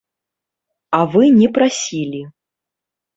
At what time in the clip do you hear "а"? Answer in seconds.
0.99-1.01